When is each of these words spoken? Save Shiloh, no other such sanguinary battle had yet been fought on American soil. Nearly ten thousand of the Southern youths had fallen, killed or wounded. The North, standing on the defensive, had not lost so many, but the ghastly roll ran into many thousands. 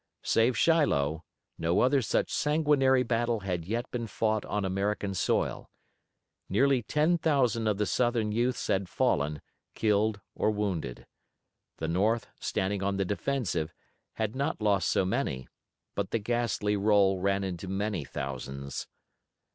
Save 0.23 0.57
Shiloh, 0.57 1.25
no 1.59 1.81
other 1.81 2.01
such 2.01 2.31
sanguinary 2.33 3.03
battle 3.03 3.41
had 3.41 3.65
yet 3.65 3.85
been 3.91 4.07
fought 4.07 4.43
on 4.45 4.65
American 4.65 5.13
soil. 5.13 5.69
Nearly 6.49 6.81
ten 6.81 7.19
thousand 7.19 7.67
of 7.67 7.77
the 7.77 7.85
Southern 7.85 8.31
youths 8.31 8.65
had 8.65 8.89
fallen, 8.89 9.43
killed 9.75 10.19
or 10.33 10.49
wounded. 10.49 11.05
The 11.77 11.87
North, 11.87 12.25
standing 12.39 12.81
on 12.81 12.97
the 12.97 13.05
defensive, 13.05 13.75
had 14.13 14.35
not 14.35 14.59
lost 14.59 14.89
so 14.89 15.05
many, 15.05 15.47
but 15.93 16.09
the 16.09 16.17
ghastly 16.17 16.75
roll 16.75 17.19
ran 17.19 17.43
into 17.43 17.67
many 17.67 18.03
thousands. 18.03 18.87